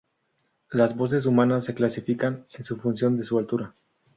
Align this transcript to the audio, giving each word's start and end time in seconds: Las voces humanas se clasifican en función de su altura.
Las 0.71 0.95
voces 0.97 1.27
humanas 1.27 1.63
se 1.65 1.75
clasifican 1.75 2.47
en 2.57 2.63
función 2.63 3.17
de 3.17 3.23
su 3.23 3.37
altura. 3.37 3.75